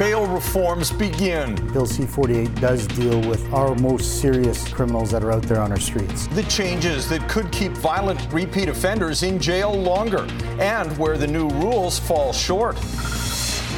[0.00, 1.54] bail reforms begin.
[1.74, 5.70] Bill C 48 does deal with our most serious criminals that are out there on
[5.70, 6.26] our streets.
[6.28, 10.26] The changes that could keep violent repeat offenders in jail longer,
[10.58, 12.76] and where the new rules fall short.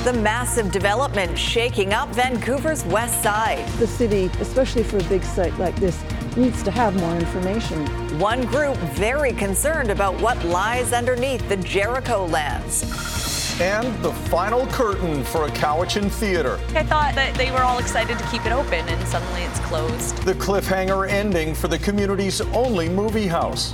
[0.05, 3.67] The massive development shaking up Vancouver's west side.
[3.81, 6.01] The city, especially for a big site like this,
[6.37, 7.85] needs to have more information.
[8.21, 13.12] One group very concerned about what lies underneath the Jericho lands.
[13.61, 16.59] And the final curtain for a Cowichan theater.
[16.75, 20.17] I thought that they were all excited to keep it open, and suddenly it's closed.
[20.25, 23.73] The cliffhanger ending for the community's only movie house.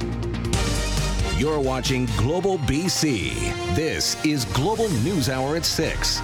[1.38, 3.76] You're watching Global BC.
[3.76, 6.20] This is Global News Hour at 6.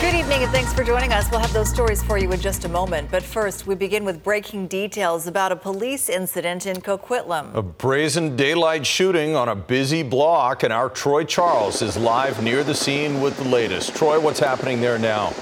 [0.00, 1.30] Good evening and thanks for joining us.
[1.30, 3.10] We'll have those stories for you in just a moment.
[3.10, 7.54] But first, we begin with breaking details about a police incident in Coquitlam.
[7.54, 12.64] A brazen daylight shooting on a busy block, and our Troy Charles is live near
[12.64, 13.94] the scene with the latest.
[13.94, 15.34] Troy, what's happening there now?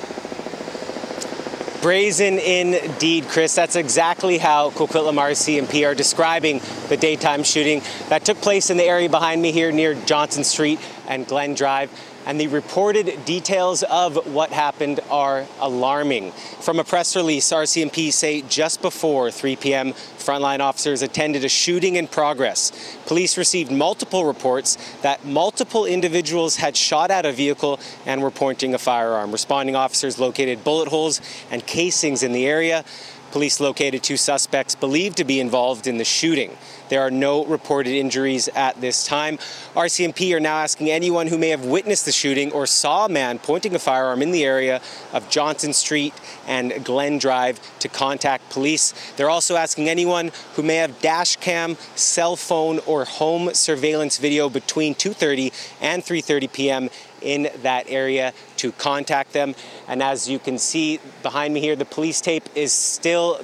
[1.80, 3.54] Brazen indeed, Chris.
[3.54, 8.84] That's exactly how Coquitlam RCMP are describing the daytime shooting that took place in the
[8.84, 11.92] area behind me here near Johnson Street and Glen Drive
[12.28, 16.30] and the reported details of what happened are alarming.
[16.60, 21.96] From a press release, RCMP say just before 3 p.m., frontline officers attended a shooting
[21.96, 22.98] in progress.
[23.06, 28.74] Police received multiple reports that multiple individuals had shot at a vehicle and were pointing
[28.74, 29.32] a firearm.
[29.32, 32.84] Responding officers located bullet holes and casings in the area.
[33.30, 36.56] Police located two suspects believed to be involved in the shooting.
[36.89, 39.39] There are no reported injuries at this time.
[39.75, 43.39] RCMP are now asking anyone who may have witnessed the shooting or saw a man
[43.39, 44.81] pointing a firearm in the area
[45.12, 46.14] of Johnson Street
[46.47, 48.94] and Glen Drive to contact police.
[49.16, 54.48] They're also asking anyone who may have dash cam, cell phone, or home surveillance video
[54.48, 56.91] between 2:30 and 3:30 p.m.
[57.20, 59.55] in that area to contact them.
[59.86, 63.41] And as you can see behind me here, the police tape is still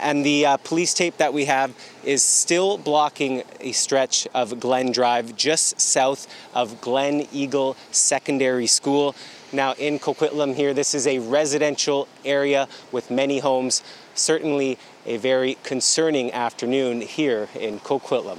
[0.00, 1.74] and the uh, police tape that we have
[2.04, 9.14] is still blocking a stretch of Glen Drive just south of Gleneagle Secondary School.
[9.52, 13.82] Now, in Coquitlam here, this is a residential area with many homes.
[14.14, 18.38] Certainly a very concerning afternoon here in Coquitlam.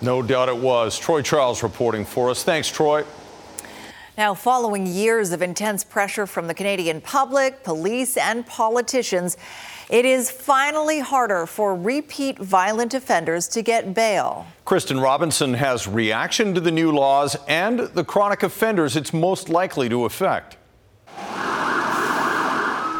[0.00, 0.98] No doubt it was.
[0.98, 2.44] Troy Charles reporting for us.
[2.44, 3.04] Thanks, Troy.
[4.18, 9.36] Now, following years of intense pressure from the Canadian public, police, and politicians,
[9.88, 14.46] it is finally harder for repeat violent offenders to get bail.
[14.64, 19.88] Kristen Robinson has reaction to the new laws and the chronic offenders it's most likely
[19.88, 20.56] to affect.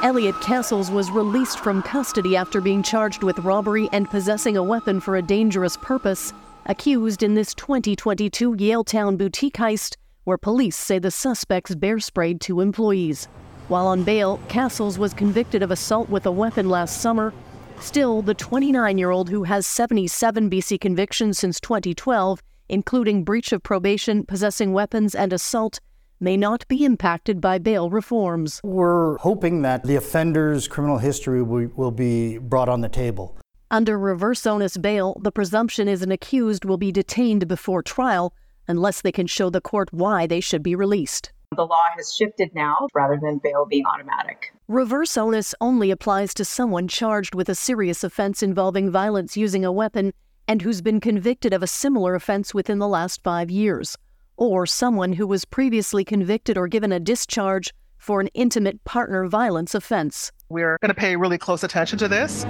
[0.02, 5.00] Elliot Castles was released from custody after being charged with robbery and possessing a weapon
[5.00, 6.32] for a dangerous purpose,
[6.66, 12.60] accused in this 2022 Yaletown boutique heist, where police say the suspects bear sprayed two
[12.60, 13.26] employees.
[13.68, 17.34] While on bail, Castles was convicted of assault with a weapon last summer.
[17.80, 23.64] Still, the 29 year old who has 77 BC convictions since 2012, including breach of
[23.64, 25.80] probation, possessing weapons, and assault,
[26.20, 28.60] may not be impacted by bail reforms.
[28.62, 33.36] We're hoping that the offender's criminal history will be brought on the table.
[33.72, 38.32] Under reverse onus bail, the presumption is an accused will be detained before trial
[38.68, 41.32] unless they can show the court why they should be released.
[41.54, 44.52] The law has shifted now rather than bail being automatic.
[44.68, 49.70] Reverse onus only applies to someone charged with a serious offense involving violence using a
[49.70, 50.12] weapon
[50.48, 53.96] and who's been convicted of a similar offense within the last five years,
[54.36, 59.74] or someone who was previously convicted or given a discharge for an intimate partner violence
[59.74, 60.32] offense.
[60.48, 62.44] We're going to pay really close attention to this.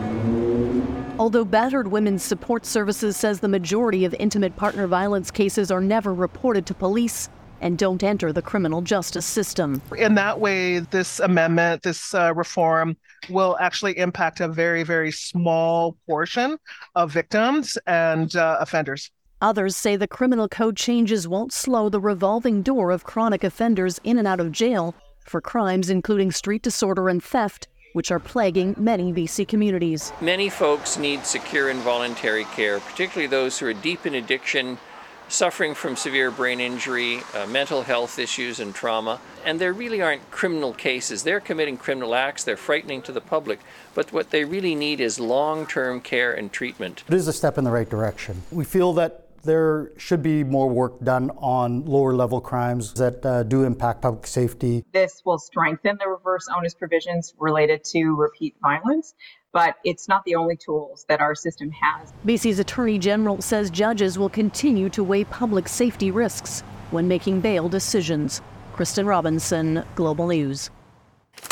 [1.18, 6.12] Although Battered Women's Support Services says the majority of intimate partner violence cases are never
[6.12, 7.30] reported to police,
[7.60, 9.82] and don't enter the criminal justice system.
[9.96, 12.96] In that way, this amendment, this uh, reform,
[13.28, 16.58] will actually impact a very, very small portion
[16.94, 19.10] of victims and uh, offenders.
[19.42, 24.16] Others say the criminal code changes won't slow the revolving door of chronic offenders in
[24.18, 24.94] and out of jail
[25.26, 30.12] for crimes including street disorder and theft, which are plaguing many BC communities.
[30.20, 34.78] Many folks need secure and voluntary care, particularly those who are deep in addiction
[35.28, 39.20] suffering from severe brain injury, uh, mental health issues, and trauma.
[39.44, 41.22] And there really aren't criminal cases.
[41.22, 43.60] They're committing criminal acts, they're frightening to the public,
[43.94, 47.04] but what they really need is long term care and treatment.
[47.08, 48.42] It is a step in the right direction.
[48.50, 53.44] We feel that there should be more work done on lower level crimes that uh,
[53.44, 54.84] do impact public safety.
[54.92, 59.14] This will strengthen the reverse onus provisions related to repeat violence
[59.56, 62.12] but it's not the only tools that our system has.
[62.26, 66.60] BC's Attorney General says judges will continue to weigh public safety risks
[66.90, 68.42] when making bail decisions.
[68.74, 70.68] Kristen Robinson, Global News.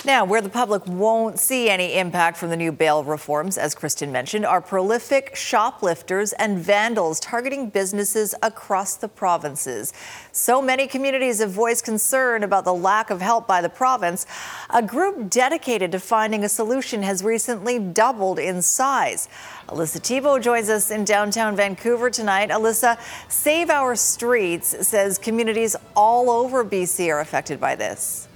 [0.06, 4.12] Now, where the public won't see any impact from the new bail reforms, as Kristen
[4.12, 9.94] mentioned, are prolific shoplifters and vandals targeting businesses across the provinces.
[10.30, 14.26] So many communities have voiced concern about the lack of help by the province.
[14.68, 19.30] A group dedicated to finding a solution has recently doubled in size.
[19.70, 22.50] Alyssa Thibault joins us in downtown Vancouver tonight.
[22.50, 23.00] Alyssa,
[23.30, 28.28] Save Our Streets says communities all over BC are affected by this.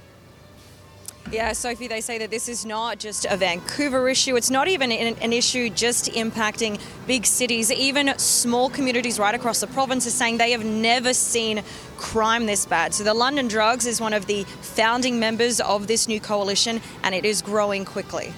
[1.31, 4.35] Yeah, Sophie, they say that this is not just a Vancouver issue.
[4.35, 7.71] It's not even an, issue just impacting big cities.
[7.71, 11.61] Even small communities right across the province are saying they have never seen
[11.97, 12.95] crime this bad.
[12.95, 17.13] So the London Drugs is one of the founding members of this new coalition, and
[17.13, 18.33] it is growing quickly.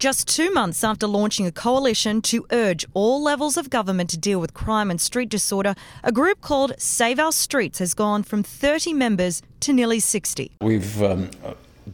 [0.00, 4.40] Just two months after launching a coalition to urge all levels of government to deal
[4.40, 8.94] with crime and street disorder, a group called Save Our Streets has gone from 30
[8.94, 10.52] members to nearly 60.
[10.62, 11.30] We've um,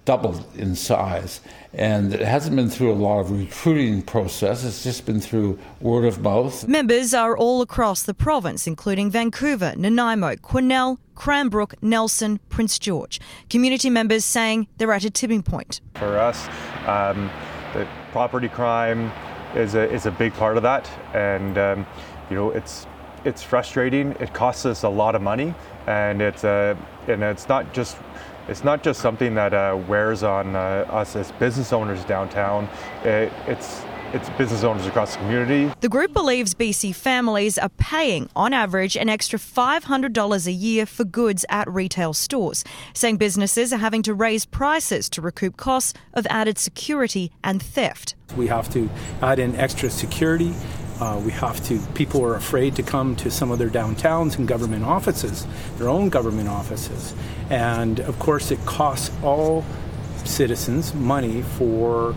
[0.04, 1.40] doubled in size,
[1.72, 4.62] and it hasn't been through a lot of recruiting process.
[4.62, 6.68] It's just been through word of mouth.
[6.68, 13.20] Members are all across the province, including Vancouver, Nanaimo, Quesnel, Cranbrook, Nelson, Prince George.
[13.50, 15.80] Community members saying they're at a tipping point.
[15.96, 16.46] For us,
[16.86, 17.30] um,
[17.76, 19.12] the property crime
[19.54, 20.88] is a, is a big part of that.
[21.14, 21.86] And, um,
[22.30, 22.86] you know, it's,
[23.24, 24.12] it's frustrating.
[24.20, 25.54] It costs us a lot of money.
[25.86, 26.74] And it's, uh,
[27.06, 27.96] and it's not just
[28.48, 32.68] it's not just something that uh, wears on uh, us as business owners downtown.
[33.02, 33.82] It, it's
[34.12, 35.72] it's business owners across the community.
[35.80, 41.04] The group believes BC families are paying, on average, an extra $500 a year for
[41.04, 42.64] goods at retail stores,
[42.94, 48.14] saying businesses are having to raise prices to recoup costs of added security and theft.
[48.36, 48.88] We have to
[49.22, 50.54] add in extra security.
[51.00, 54.48] Uh, we have to, people are afraid to come to some of their downtowns and
[54.48, 57.14] government offices, their own government offices.
[57.50, 59.64] And of course, it costs all
[60.24, 62.14] citizens money for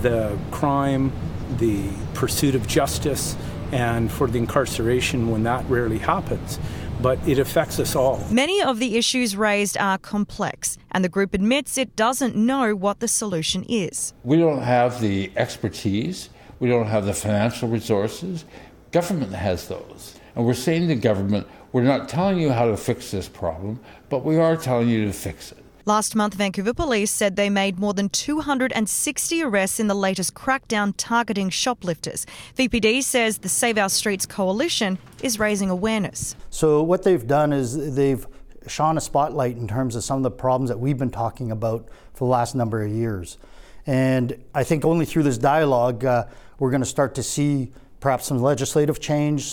[0.00, 1.12] the crime,
[1.58, 3.36] the pursuit of justice
[3.72, 6.58] and for the incarceration when that rarely happens.
[7.00, 8.24] But it affects us all.
[8.30, 13.00] Many of the issues raised are complex, and the group admits it doesn't know what
[13.00, 14.12] the solution is.
[14.22, 16.28] We don't have the expertise,
[16.60, 18.44] we don't have the financial resources.
[18.92, 20.16] Government has those.
[20.36, 24.24] And we're saying to government, we're not telling you how to fix this problem, but
[24.24, 25.61] we are telling you to fix it.
[25.84, 30.94] Last month, Vancouver police said they made more than 260 arrests in the latest crackdown
[30.96, 32.24] targeting shoplifters.
[32.56, 36.36] VPD says the Save Our Streets coalition is raising awareness.
[36.50, 38.24] So, what they've done is they've
[38.68, 41.88] shone a spotlight in terms of some of the problems that we've been talking about
[42.14, 43.36] for the last number of years.
[43.84, 46.26] And I think only through this dialogue, uh,
[46.60, 49.52] we're going to start to see perhaps some legislative change.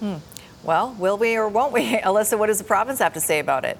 [0.00, 0.16] Hmm.
[0.64, 1.96] Well, will we or won't we?
[1.96, 3.78] Alyssa, what does the province have to say about it?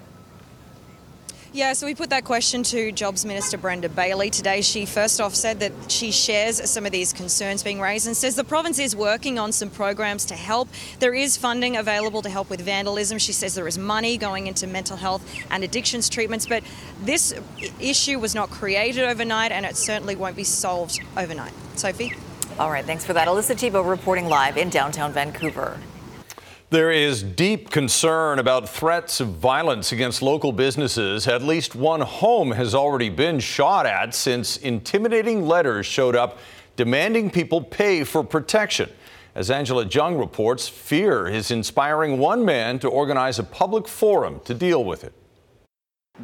[1.53, 4.61] Yeah, so we put that question to Jobs Minister Brenda Bailey today.
[4.61, 8.37] She first off said that she shares some of these concerns being raised and says
[8.37, 10.69] the province is working on some programs to help.
[10.99, 13.17] There is funding available to help with vandalism.
[13.17, 16.63] She says there is money going into mental health and addictions treatments, but
[17.03, 17.33] this
[17.81, 21.51] issue was not created overnight and it certainly won't be solved overnight.
[21.75, 22.13] Sophie?
[22.59, 23.27] All right, thanks for that.
[23.27, 25.77] Alyssa Thibault reporting live in downtown Vancouver.
[26.71, 31.27] There is deep concern about threats of violence against local businesses.
[31.27, 36.37] At least one home has already been shot at since intimidating letters showed up
[36.77, 38.89] demanding people pay for protection.
[39.35, 44.53] As Angela Jung reports, fear is inspiring one man to organize a public forum to
[44.53, 45.11] deal with it.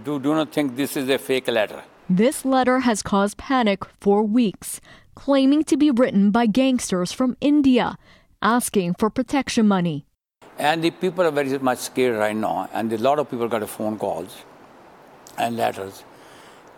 [0.06, 1.84] Do, do not think this is a fake letter.
[2.10, 4.80] This letter has caused panic for weeks,
[5.14, 7.98] claiming to be written by gangsters from India,
[8.42, 10.07] asking for protection money.
[10.60, 13.68] And the people are very much scared right now, and a lot of people got
[13.70, 14.44] phone calls
[15.38, 16.04] and letters,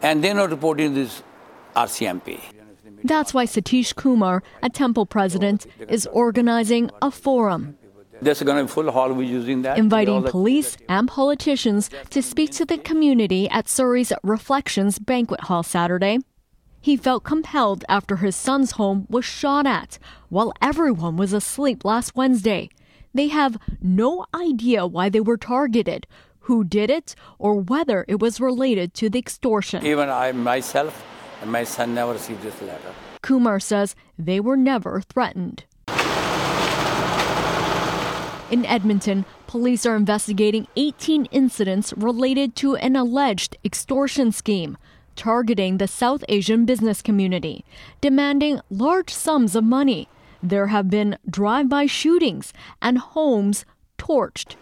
[0.02, 1.24] and they're not reporting this
[1.76, 2.42] RCMP.
[3.04, 7.78] That's why Satish Kumar, a temple president, is organizing a forum.
[8.22, 9.78] There's going to be full hall we're using that.
[9.78, 16.20] Inviting police and politicians to speak to the community at Surrey's Reflections Banquet Hall Saturday.
[16.82, 22.16] He felt compelled after his son's home was shot at while everyone was asleep last
[22.16, 22.70] Wednesday.
[23.14, 26.06] They have no idea why they were targeted,
[26.42, 29.86] who did it, or whether it was related to the extortion.
[29.86, 31.06] Even I myself
[31.42, 32.94] and my son never received this letter.
[33.22, 35.64] Kumar says they were never threatened.
[38.52, 44.78] In Edmonton, police are investigating 18 incidents related to an alleged extortion scheme
[45.16, 47.66] targeting the South Asian business community,
[48.00, 50.08] demanding large sums of money
[50.42, 53.66] there have been drive by shootings and homes
[53.98, 54.56] torched.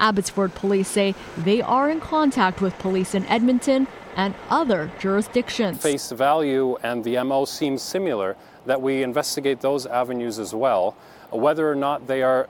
[0.00, 5.80] Abbotsford police say they are in contact with police in Edmonton and other jurisdictions.
[5.80, 10.96] Face value and the MO seem similar, that we investigate those avenues as well.
[11.30, 12.48] Whether or not they are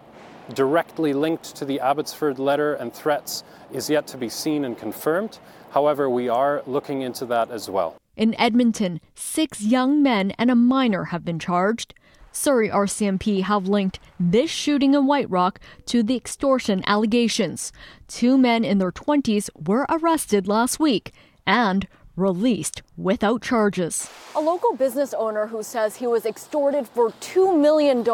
[0.54, 5.38] directly linked to the Abbotsford letter and threats is yet to be seen and confirmed.
[5.70, 7.96] However, we are looking into that as well.
[8.16, 11.94] In Edmonton, six young men and a minor have been charged.
[12.32, 17.72] Surrey RCMP have linked this shooting in White Rock to the extortion allegations.
[18.08, 21.12] Two men in their 20s were arrested last week
[21.46, 21.86] and
[22.16, 24.10] released without charges.
[24.34, 28.06] A local business owner who says he was extorted for $2 million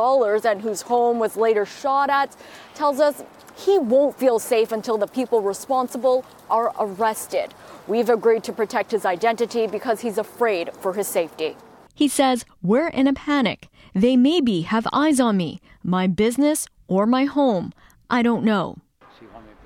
[0.44, 2.37] and whose home was later shot at
[2.75, 3.22] tells us
[3.56, 7.52] he won't feel safe until the people responsible are arrested.
[7.88, 11.56] We've agreed to protect his identity because he's afraid for his safety.
[11.94, 13.68] He says, We're in a panic.
[13.98, 17.72] They maybe have eyes on me, my business, or my home.
[18.08, 18.78] I don't know.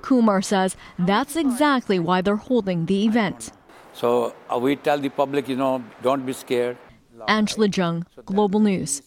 [0.00, 3.52] Kumar says that's exactly why they're holding the event.
[3.92, 6.78] So uh, we tell the public, you know, don't be scared.
[7.28, 9.02] Angela Jung, Global News.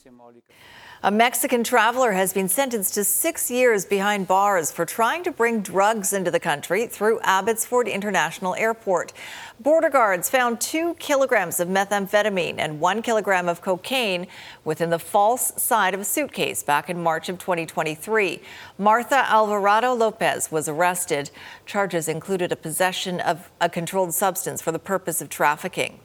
[1.06, 5.62] A Mexican traveler has been sentenced to six years behind bars for trying to bring
[5.62, 9.14] drugs into the country through Abbotsford International Airport.
[9.60, 14.26] Border guards found two kilograms of methamphetamine and one kilogram of cocaine
[14.64, 18.42] within the false side of a suitcase back in March of 2023.
[18.80, 21.30] Martha Alvarado Lopez was arrested.
[21.68, 26.00] Charges included a possession of a controlled substance for the purpose of trafficking.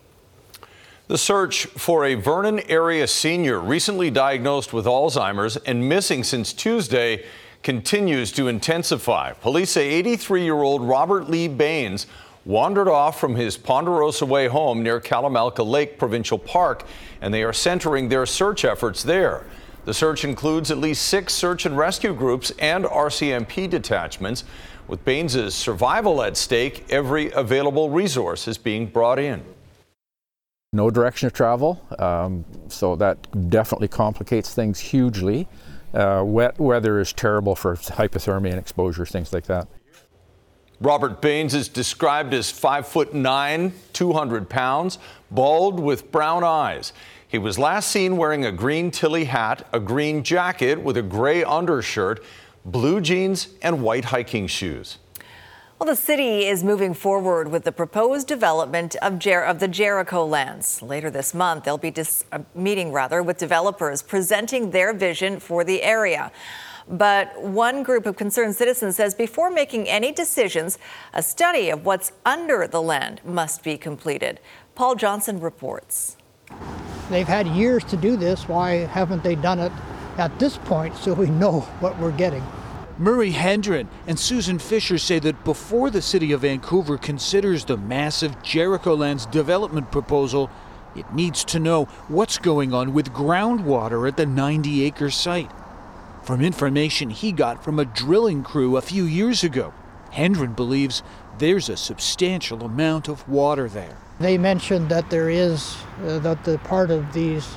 [1.10, 7.24] The search for a Vernon area senior recently diagnosed with Alzheimer's and missing since Tuesday
[7.64, 9.32] continues to intensify.
[9.32, 12.06] Police say 83 year old Robert Lee Baines
[12.44, 16.84] wandered off from his Ponderosa Way home near Kalamalka Lake Provincial Park,
[17.20, 19.44] and they are centering their search efforts there.
[19.86, 24.44] The search includes at least six search and rescue groups and RCMP detachments.
[24.86, 29.42] With Baines's survival at stake, every available resource is being brought in
[30.72, 35.48] no direction of travel, um, so that definitely complicates things hugely.
[35.92, 39.66] Uh, wet weather is terrible for hypothermia and exposures, things like that.
[40.80, 44.98] Robert Baines is described as five foot nine, 200 pounds,
[45.32, 46.92] bald with brown eyes.
[47.26, 51.42] He was last seen wearing a green Tilley hat, a green jacket with a gray
[51.42, 52.22] undershirt,
[52.64, 54.98] blue jeans, and white hiking shoes.
[55.80, 60.26] Well, the city is moving forward with the proposed development of, Jer- of the Jericho
[60.26, 60.82] lands.
[60.82, 65.64] Later this month, they'll be dis- uh, meeting rather with developers presenting their vision for
[65.64, 66.32] the area.
[66.86, 70.76] But one group of concerned citizens says before making any decisions,
[71.14, 74.38] a study of what's under the land must be completed.
[74.74, 76.18] Paul Johnson reports.
[77.08, 78.46] They've had years to do this.
[78.46, 79.72] Why haven't they done it
[80.18, 82.44] at this point so we know what we're getting?
[83.00, 88.42] Murray Hendren and Susan Fisher say that before the city of Vancouver considers the massive
[88.42, 90.50] Jericho Lands development proposal,
[90.94, 95.50] it needs to know what's going on with groundwater at the 90 acre site.
[96.22, 99.72] From information he got from a drilling crew a few years ago,
[100.10, 101.02] Hendren believes
[101.38, 103.96] there's a substantial amount of water there.
[104.18, 107.48] They mentioned that there is, uh, that the part of these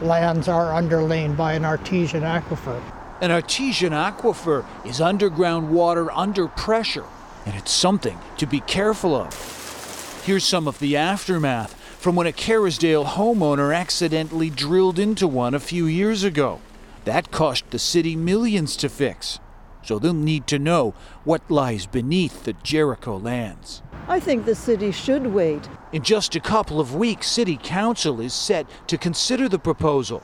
[0.00, 2.80] lands are underlain by an artesian aquifer.
[3.18, 7.06] An artesian aquifer is underground water under pressure,
[7.46, 10.22] and it's something to be careful of.
[10.26, 15.60] Here's some of the aftermath from when a Kerrisdale homeowner accidentally drilled into one a
[15.60, 16.60] few years ago.
[17.06, 19.38] That cost the city millions to fix.
[19.82, 20.92] So they'll need to know
[21.24, 23.82] what lies beneath the Jericho lands.
[24.08, 25.68] I think the city should wait.
[25.92, 30.22] In just a couple of weeks, City Council is set to consider the proposal.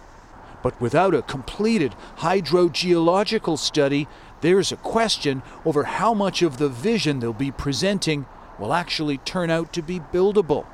[0.62, 4.06] But without a completed hydrogeological study,
[4.40, 8.26] there's a question over how much of the vision they'll be presenting
[8.58, 10.66] will actually turn out to be buildable,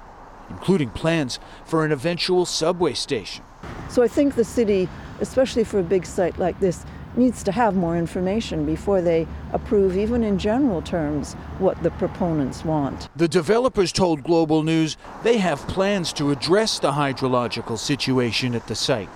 [0.50, 3.45] including plans for an eventual subway station.
[3.88, 4.88] So I think the city,
[5.21, 6.85] especially for a big site like this,
[7.16, 12.64] needs to have more information before they approve, even in general terms, what the proponents
[12.64, 13.09] want.
[13.16, 18.75] The developers told Global News they have plans to address the hydrological situation at the
[18.75, 19.09] site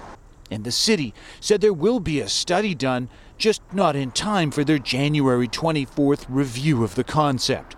[0.52, 4.62] and the city said there will be a study done, just not in time for
[4.62, 7.74] their January 24th review of the concept,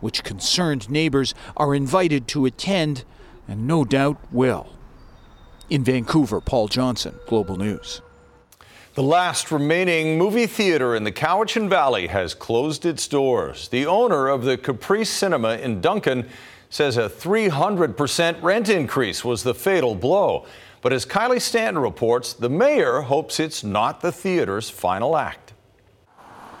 [0.00, 3.04] which concerned neighbors are invited to attend
[3.48, 4.66] and no doubt will.
[5.70, 8.02] In Vancouver, Paul Johnson, Global News.
[8.94, 13.68] The last remaining movie theater in the Cowichan Valley has closed its doors.
[13.68, 16.28] The owner of the Caprice Cinema in Duncan
[16.70, 20.46] says a 300% rent increase was the fatal blow.
[20.82, 25.52] But as Kylie Stanton reports, the mayor hopes it's not the theater's final act.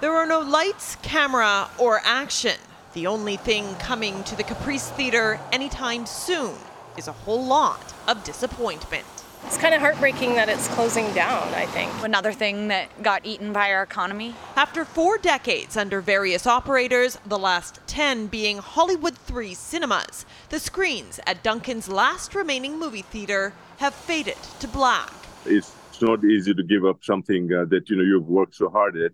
[0.00, 2.58] There are no lights, camera, or action.
[2.94, 6.54] The only thing coming to the Caprice Theater anytime soon
[6.96, 9.15] is a whole lot of disappointment.
[9.46, 11.92] It's kind of heartbreaking that it's closing down, I think.
[12.02, 14.34] Another thing that got eaten by our economy.
[14.56, 21.20] After four decades under various operators, the last 10 being Hollywood 3 cinemas, the screens
[21.28, 25.12] at Duncan's last remaining movie theater have faded to black.
[25.44, 25.72] It's
[26.02, 29.12] not easy to give up something uh, that you know you've worked so hard at.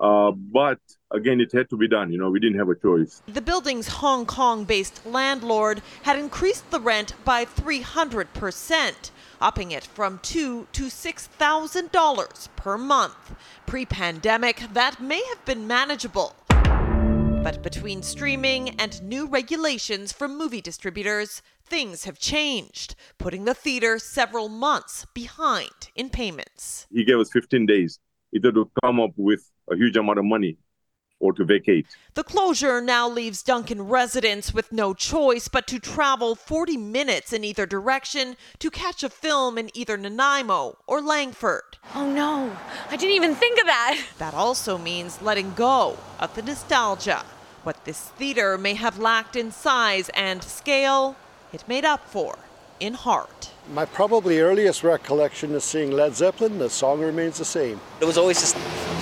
[0.00, 0.78] Uh, but
[1.10, 2.12] again, it had to be done.
[2.12, 3.20] You know, we didn't have a choice.
[3.26, 10.18] The building's Hong Kong based landlord had increased the rent by 300%, upping it from
[10.22, 13.34] two to $6,000 per month.
[13.66, 16.34] Pre pandemic, that may have been manageable.
[16.48, 23.98] But between streaming and new regulations from movie distributors, things have changed, putting the theater
[23.98, 26.86] several months behind in payments.
[26.92, 28.00] He gave us 15 days
[28.34, 30.56] either to come up with a huge amount of money
[31.20, 31.86] or to vacate.
[32.14, 37.44] The closure now leaves Duncan residents with no choice but to travel 40 minutes in
[37.44, 41.78] either direction to catch a film in either Nanaimo or Langford.
[41.94, 42.56] Oh no,
[42.90, 44.04] I didn't even think of that.
[44.18, 47.24] That also means letting go of the nostalgia.
[47.62, 51.16] What this theater may have lacked in size and scale,
[51.52, 52.38] it made up for
[52.80, 53.50] in heart.
[53.72, 56.58] My probably earliest recollection is seeing Led Zeppelin.
[56.58, 57.80] The song remains the same.
[58.00, 58.56] It was always just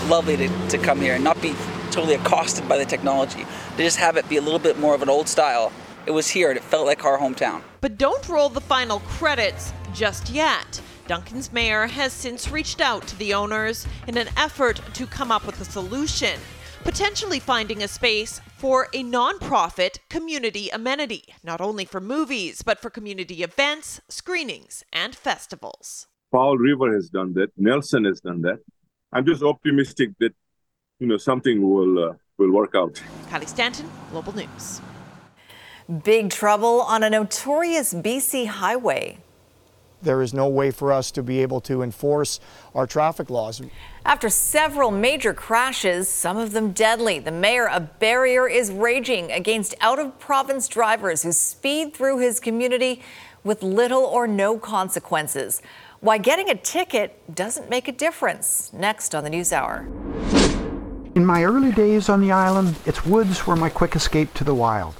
[0.08, 1.54] lovely to, to come here and not be
[1.90, 3.44] totally accosted by the technology,
[3.76, 5.72] to just have it be a little bit more of an old style.
[6.04, 7.62] It was here and it felt like our hometown.
[7.80, 10.80] But don't roll the final credits just yet.
[11.06, 15.46] Duncan's mayor has since reached out to the owners in an effort to come up
[15.46, 16.38] with a solution,
[16.86, 22.90] potentially finding a space for a nonprofit community amenity, not only for movies, but for
[22.90, 26.06] community events, screenings, and festivals.
[26.30, 27.50] Powell River has done that.
[27.56, 28.60] Nelson has done that.
[29.12, 30.32] I'm just optimistic that
[31.00, 33.02] you know something will uh, will work out.
[33.30, 34.80] Kylie Stanton, Global News.
[36.04, 39.18] Big trouble on a notorious BC highway.
[40.02, 42.38] There is no way for us to be able to enforce
[42.74, 43.62] our traffic laws.
[44.04, 49.74] After several major crashes, some of them deadly, the mayor of Barriere is raging against
[49.80, 53.02] out of province drivers who speed through his community
[53.42, 55.62] with little or no consequences.
[56.00, 58.70] Why getting a ticket doesn't make a difference.
[58.72, 59.88] Next on the News Hour.
[61.14, 64.54] In my early days on the island, its woods were my quick escape to the
[64.54, 64.94] wild.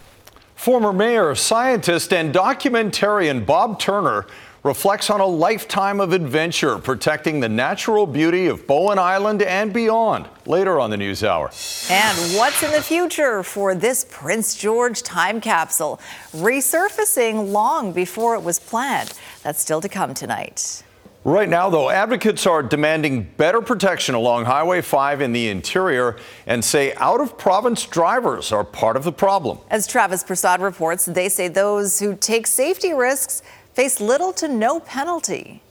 [0.54, 4.26] Former mayor, scientist, and documentarian Bob Turner
[4.66, 10.28] reflects on a lifetime of adventure protecting the natural beauty of Bowen Island and beyond.
[10.44, 11.52] Later on the News Hour.
[11.88, 16.00] And what's in the future for this Prince George time capsule?
[16.32, 19.12] Resurfacing long before it was planned.
[19.44, 20.82] That's still to come tonight.
[21.22, 26.64] Right now, though, advocates are demanding better protection along Highway 5 in the interior and
[26.64, 29.58] say out of province drivers are part of the problem.
[29.68, 33.42] As Travis Prasad reports, they say those who take safety risks
[33.76, 35.62] face little to no penalty.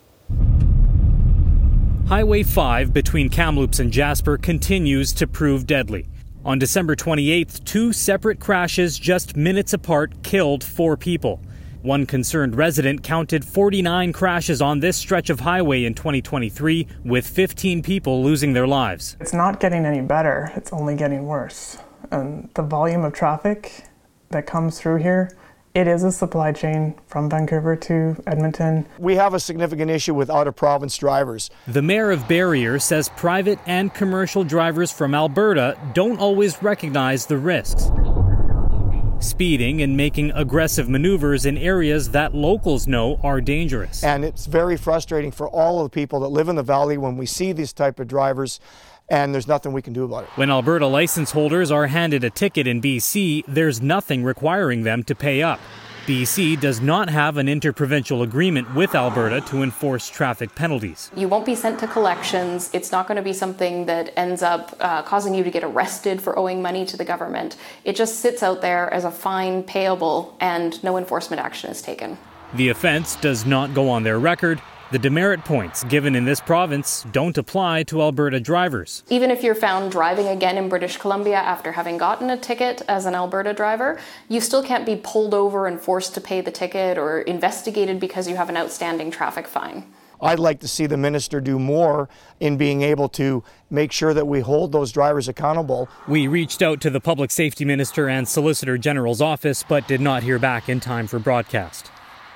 [2.07, 6.05] Highway 5 between Kamloops and Jasper continues to prove deadly.
[6.45, 11.41] On December 28th, two separate crashes just minutes apart killed four people.
[11.81, 17.81] One concerned resident counted 49 crashes on this stretch of highway in 2023, with 15
[17.81, 19.17] people losing their lives.
[19.19, 21.79] It's not getting any better, it's only getting worse.
[22.11, 23.85] And the volume of traffic
[24.29, 25.31] that comes through here
[25.75, 28.85] it is a supply chain from Vancouver to Edmonton.
[28.97, 31.49] We have a significant issue with out of province drivers.
[31.67, 37.37] The mayor of Barriere says private and commercial drivers from Alberta don't always recognize the
[37.37, 37.91] risks.
[39.19, 44.03] Speeding and making aggressive maneuvers in areas that locals know are dangerous.
[44.03, 47.17] And it's very frustrating for all of the people that live in the valley when
[47.17, 48.61] we see these type of drivers
[49.09, 50.29] and there's nothing we can do about it.
[50.35, 55.15] When Alberta license holders are handed a ticket in BC, there's nothing requiring them to
[55.15, 55.59] pay up.
[56.05, 61.09] BC does not have an interprovincial agreement with Alberta to enforce traffic penalties.
[61.15, 62.69] You won't be sent to collections.
[62.73, 66.21] It's not going to be something that ends up uh, causing you to get arrested
[66.21, 67.57] for owing money to the government.
[67.83, 72.19] It just sits out there as a fine payable and no enforcement action is taken.
[72.53, 74.61] The offense does not go on their record,
[74.95, 79.03] the demerit points given in this province don't apply to Alberta drivers.
[79.09, 83.05] Even if you're found driving again in British Columbia after having gotten a ticket as
[83.05, 86.97] an Alberta driver, you still can't be pulled over and forced to pay the ticket
[86.97, 89.83] or investigated because you have an outstanding traffic fine.
[90.21, 92.07] I'd like to see the minister do more
[92.39, 95.89] in being able to make sure that we hold those drivers accountable.
[96.07, 100.23] We reached out to the Public Safety Minister and Solicitor General's office but did not
[100.23, 101.91] hear back in time for broadcast.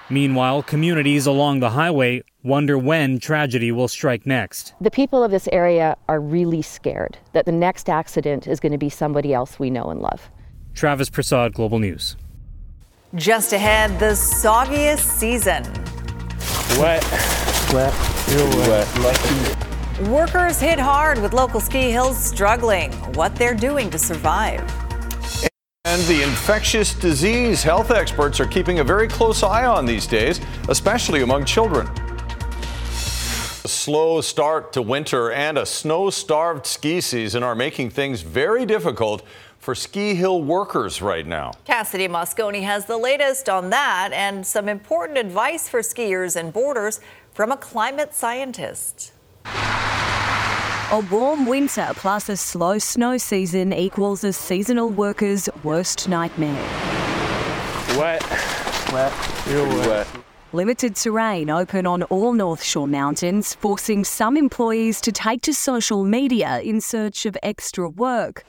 [0.10, 4.74] Meanwhile, communities along the highway wonder when tragedy will strike next.
[4.80, 8.78] The people of this area are really scared that the next accident is going to
[8.78, 10.30] be somebody else we know and love.
[10.74, 12.16] Travis Prasad, Global News.
[13.16, 15.64] Just ahead, the soggiest season.
[16.80, 17.04] Wet.
[17.74, 17.94] Wet.
[18.30, 19.00] Real wet.
[19.00, 20.10] Lucky.
[20.10, 22.94] Workers hit hard with local ski hills struggling.
[23.16, 24.62] What they're doing to survive.
[25.86, 30.40] And the infectious disease health experts are keeping a very close eye on these days,
[30.70, 31.90] especially among children.
[33.66, 38.66] A slow start to winter and a snow starved ski season are making things very
[38.66, 39.22] difficult
[39.58, 41.52] for ski hill workers right now.
[41.66, 47.02] Cassidy Mosconi has the latest on that and some important advice for skiers and boarders
[47.34, 49.12] from a climate scientist.
[49.44, 56.64] A warm winter plus a slow snow season equals a seasonal worker's worst nightmare.
[57.98, 58.24] Wet.
[58.94, 59.48] Wet.
[59.48, 59.88] Real wet.
[59.88, 60.08] wet.
[60.52, 66.04] Limited terrain open on all North Shore mountains, forcing some employees to take to social
[66.04, 68.44] media in search of extra work.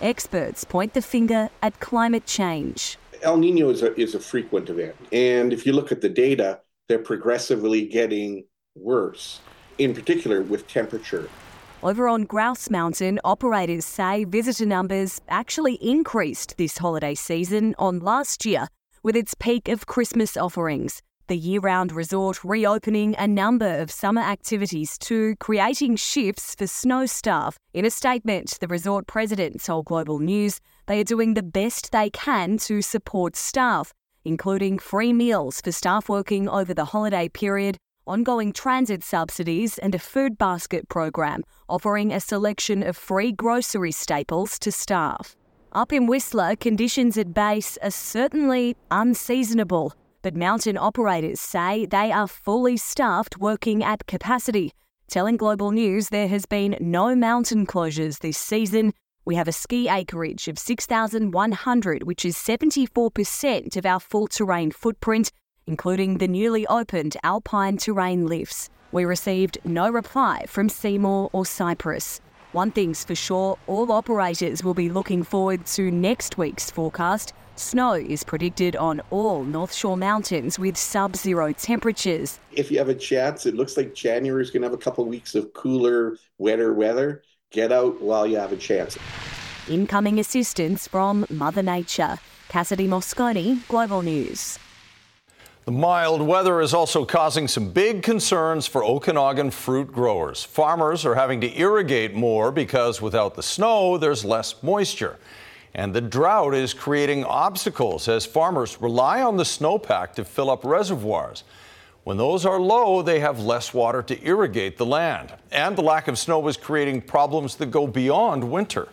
[0.00, 2.98] Experts point the finger at climate change.
[3.22, 4.96] El Nino is a, is a frequent event.
[5.12, 9.38] And if you look at the data, they're progressively getting worse,
[9.78, 11.30] in particular with temperature.
[11.84, 18.44] Over on Grouse Mountain, operators say visitor numbers actually increased this holiday season on last
[18.44, 18.66] year
[19.04, 21.02] with its peak of Christmas offerings.
[21.26, 27.06] The year round resort reopening a number of summer activities too, creating shifts for snow
[27.06, 27.58] staff.
[27.72, 32.10] In a statement, the resort president told Global News they are doing the best they
[32.10, 33.92] can to support staff,
[34.24, 39.98] including free meals for staff working over the holiday period, ongoing transit subsidies, and a
[39.98, 45.36] food basket program offering a selection of free grocery staples to staff.
[45.74, 52.28] Up in Whistler, conditions at base are certainly unseasonable, but mountain operators say they are
[52.28, 54.70] fully staffed working at capacity.
[55.08, 58.92] Telling Global News there has been no mountain closures this season.
[59.24, 65.32] We have a ski acreage of 6,100, which is 74% of our full terrain footprint,
[65.66, 68.70] including the newly opened alpine terrain lifts.
[68.92, 72.20] We received no reply from Seymour or Cypress.
[72.54, 77.32] One thing's for sure, all operators will be looking forward to next week's forecast.
[77.56, 82.38] Snow is predicted on all North Shore mountains with sub zero temperatures.
[82.52, 85.02] If you have a chance, it looks like January is going to have a couple
[85.02, 87.24] of weeks of cooler, wetter weather.
[87.50, 88.96] Get out while you have a chance.
[89.68, 92.20] Incoming assistance from Mother Nature.
[92.50, 94.60] Cassidy Mosconi, Global News.
[95.64, 100.44] The mild weather is also causing some big concerns for Okanagan fruit growers.
[100.44, 105.18] Farmers are having to irrigate more because without the snow, there's less moisture.
[105.74, 110.66] And the drought is creating obstacles as farmers rely on the snowpack to fill up
[110.66, 111.44] reservoirs.
[112.04, 115.32] When those are low, they have less water to irrigate the land.
[115.50, 118.88] And the lack of snow is creating problems that go beyond winter.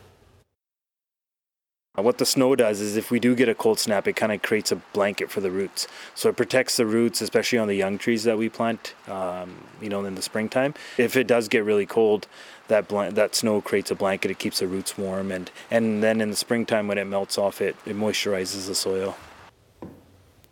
[1.95, 4.41] What the snow does is if we do get a cold snap, it kind of
[4.41, 5.89] creates a blanket for the roots.
[6.15, 9.89] So it protects the roots, especially on the young trees that we plant, um, you
[9.89, 10.73] know, in the springtime.
[10.97, 12.27] If it does get really cold,
[12.69, 14.31] that bl- that snow creates a blanket.
[14.31, 17.59] It keeps the roots warm, and and then in the springtime when it melts off,
[17.59, 19.17] it it moisturizes the soil.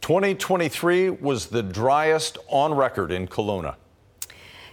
[0.02, 3.76] 2023 was the driest on record in Kelowna.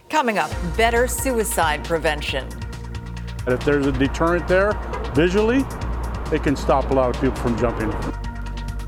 [0.09, 2.45] Coming up, better suicide prevention.
[3.47, 4.73] If there's a deterrent there
[5.13, 5.63] visually,
[6.31, 7.93] it can stop a lot of people from jumping.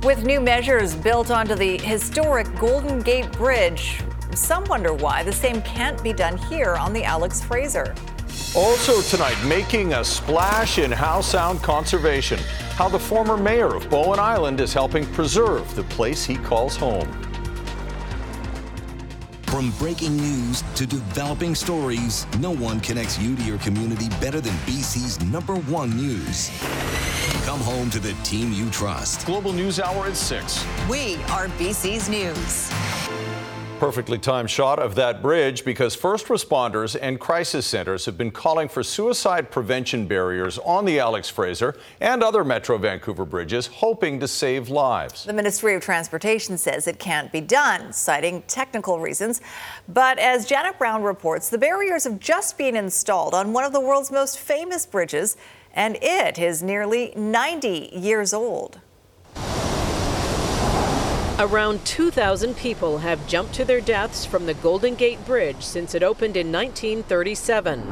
[0.04, 4.02] With new measures built onto the historic Golden Gate Bridge,
[4.34, 7.96] some wonder why the same can't be done here on the Alex Fraser.
[8.56, 12.40] Also tonight, making a splash in Howe Sound conservation.
[12.76, 17.08] How the former mayor of Bowen Island is helping preserve the place he calls home.
[19.44, 24.54] From breaking news to developing stories, no one connects you to your community better than
[24.66, 26.50] BC's number one news.
[27.50, 29.26] Come home to the team you trust.
[29.26, 30.66] Global News Hour at 6.
[30.88, 32.70] We are BC's News.
[33.80, 38.70] Perfectly timed shot of that bridge because first responders and crisis centers have been calling
[38.70, 44.28] for suicide prevention barriers on the Alex Fraser and other Metro Vancouver bridges, hoping to
[44.28, 45.24] save lives.
[45.24, 49.42] The Ministry of Transportation says it can't be done, citing technical reasons.
[49.88, 53.82] But as Janet Brown reports, the barriers have just been installed on one of the
[53.82, 55.36] world's most famous bridges,
[55.80, 58.82] and it is nearly 90 years old.
[61.40, 66.04] Around 2,000 people have jumped to their deaths from the Golden Gate Bridge since it
[66.04, 67.90] opened in 1937.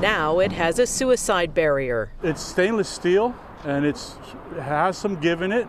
[0.00, 2.10] Now it has a suicide barrier.
[2.20, 4.16] It's stainless steel and it's,
[4.56, 5.68] it has some give in it.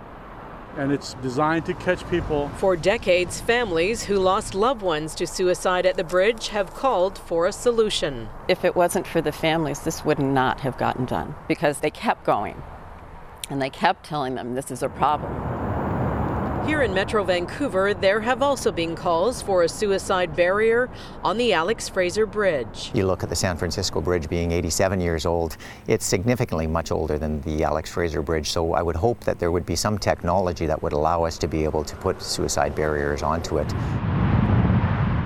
[0.77, 2.49] And it's designed to catch people.
[2.57, 7.45] For decades, families who lost loved ones to suicide at the bridge have called for
[7.45, 8.29] a solution.
[8.47, 12.23] If it wasn't for the families, this would not have gotten done because they kept
[12.25, 12.61] going
[13.49, 15.52] and they kept telling them this is a problem.
[16.65, 20.89] Here in Metro Vancouver, there have also been calls for a suicide barrier
[21.21, 22.89] on the Alex Fraser Bridge.
[22.93, 27.19] You look at the San Francisco Bridge being 87 years old, it's significantly much older
[27.19, 30.65] than the Alex Fraser Bridge, so I would hope that there would be some technology
[30.65, 33.67] that would allow us to be able to put suicide barriers onto it.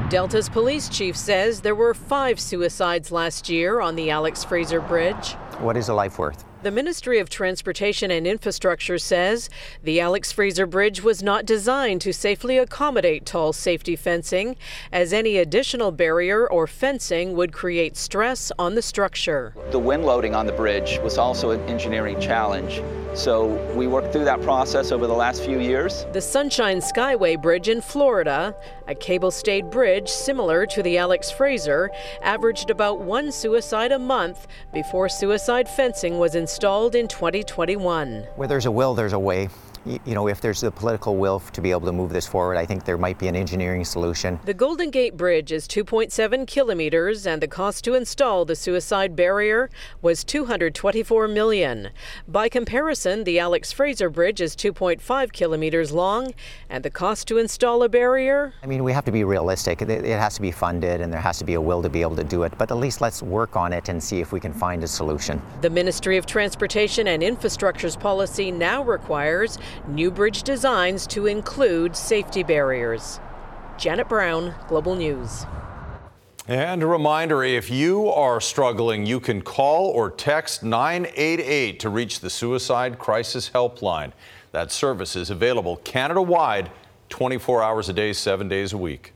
[0.10, 5.34] Delta's police chief says there were five suicides last year on the Alex Fraser Bridge.
[5.60, 6.46] What is a life worth?
[6.68, 9.50] The Ministry of Transportation and Infrastructure says
[9.84, 14.58] the Alex Fraser Bridge was not designed to safely accommodate tall safety fencing,
[14.92, 19.54] as any additional barrier or fencing would create stress on the structure.
[19.72, 22.82] The wind loading on the bridge was also an engineering challenge.
[23.14, 26.06] So we worked through that process over the last few years.
[26.12, 28.54] The Sunshine Skyway Bridge in Florida,
[28.88, 31.90] a cable stayed bridge similar to the Alex Fraser,
[32.22, 38.28] averaged about one suicide a month before suicide fencing was installed in 2021.
[38.36, 39.50] Where there's a will, there's a way
[40.06, 42.66] you know, if there's the political will to be able to move this forward, I
[42.66, 44.40] think there might be an engineering solution.
[44.46, 49.70] The Golden Gate Bridge is 2.7 kilometers, and the cost to install the suicide barrier
[50.02, 51.90] was 224 million.
[52.28, 56.34] By comparison, the Alex Fraser Bridge is 2.5 kilometers long,
[56.70, 58.54] and the cost to install a barrier.
[58.64, 59.82] I mean, we have to be realistic.
[59.82, 62.16] It has to be funded, and there has to be a will to be able
[62.16, 62.54] to do it.
[62.58, 65.42] But at least let's work on it and see if we can find a solution.
[65.62, 72.44] The Ministry of Transportation and Infrastructure's policy now requires new bridge designs to include safety
[72.44, 73.20] barriers.
[73.78, 75.46] Janet Brown, Global News.
[76.48, 82.22] And a reminder if you are struggling, you can call or text 988 to reach
[82.22, 84.14] the Suicide Crisis Helpline.
[84.54, 86.72] That service is available Canada wide
[87.10, 89.14] 24 hours a day, seven days a week.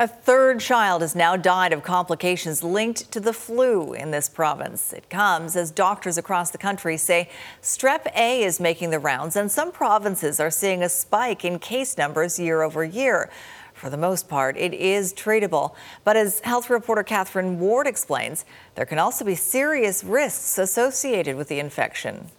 [0.00, 4.92] A third child has now died of complications linked to the flu in this province.
[4.92, 7.28] It comes as doctors across the country say
[7.60, 11.98] strep A is making the rounds, and some provinces are seeing a spike in case
[11.98, 13.28] numbers year over year.
[13.74, 15.74] For the most part, it is treatable.
[16.04, 18.44] But as health reporter Catherine Ward explains,
[18.76, 22.30] there can also be serious risks associated with the infection.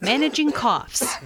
[0.00, 1.16] Managing coughs.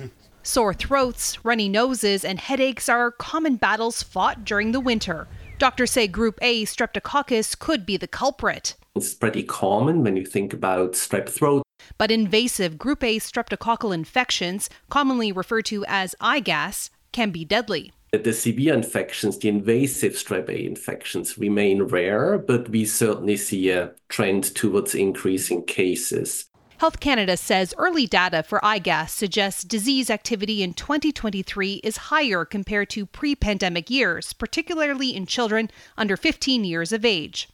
[0.43, 5.29] Sore throats, runny noses, and headaches are common battles fought during the winter.
[5.63, 8.75] Doctors say group A streptococcus could be the culprit.
[8.97, 11.63] It's pretty common when you think about strep throat.
[11.99, 17.93] But invasive group A streptococcal infections, commonly referred to as IGAS, can be deadly.
[18.13, 23.93] The severe infections, the invasive strep A infections, remain rare, but we certainly see a
[24.09, 26.47] trend towards increasing cases.
[26.83, 32.91] Health Canada says early data for IGAS suggests disease activity in 2023 is higher compared
[32.91, 37.49] to pre pandemic years, particularly in children under 15 years of age.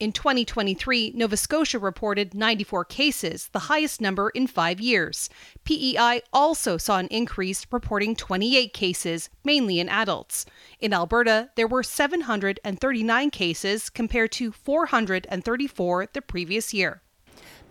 [0.00, 5.28] In 2023, Nova Scotia reported 94 cases, the highest number in five years.
[5.64, 10.46] PEI also saw an increase, reporting 28 cases, mainly in adults.
[10.80, 17.02] In Alberta, there were 739 cases compared to 434 the previous year.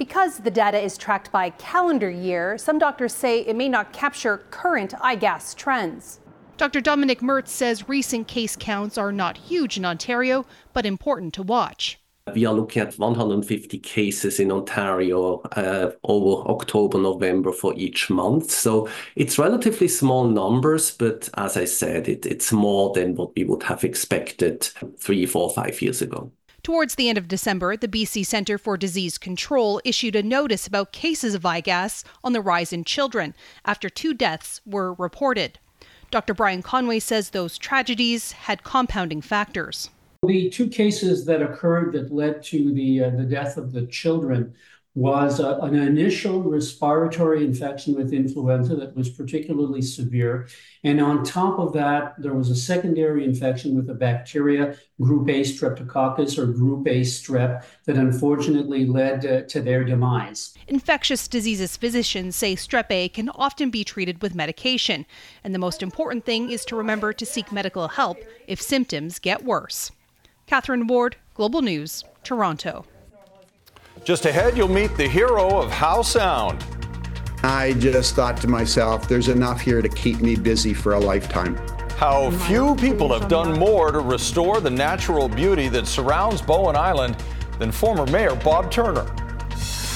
[0.02, 4.40] Because the data is tracked by calendar year, some doctors say it may not capture
[4.50, 6.22] current IGAS trends.
[6.58, 6.82] Dr.
[6.82, 12.00] Dominik Mertz says recent case counts are not huge in Ontario, but important to watch.
[12.34, 18.50] We are looking at 150 cases in Ontario uh, over October, November for each month.
[18.50, 23.44] So it's relatively small numbers, but as I said, it, it's more than what we
[23.44, 26.32] would have expected three, four, five years ago.
[26.64, 30.92] Towards the end of December, the BC Centre for Disease Control issued a notice about
[30.92, 33.34] cases of IGAS on the rise in children
[33.66, 35.58] after two deaths were reported.
[36.12, 36.36] Dr.
[36.36, 39.90] Brian Conway says those tragedies had compounding factors.
[40.22, 44.54] The two cases that occurred that led to the, uh, the death of the children
[44.94, 50.50] was uh, an initial respiratory infection with influenza that was particularly severe.
[50.84, 55.42] And on top of that, there was a secondary infection with a bacteria, group A
[55.42, 60.56] streptococcus or group A strep, that unfortunately led to their demise.
[60.68, 65.06] Infectious diseases physicians say strep A can often be treated with medication.
[65.44, 69.46] And the most important thing is to remember to seek medical help if symptoms get
[69.46, 69.92] worse.
[70.48, 72.86] Catherine Ward, Global News, Toronto.
[74.04, 76.66] Just ahead, you'll meet the hero of Howe Sound.
[77.44, 81.56] I just thought to myself, there's enough here to keep me busy for a lifetime.
[81.98, 87.16] How few people have done more to restore the natural beauty that surrounds Bowen Island
[87.60, 89.06] than former Mayor Bob Turner.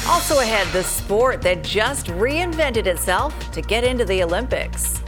[0.08, 5.02] Also ahead, the sport that just reinvented itself to get into the Olympics.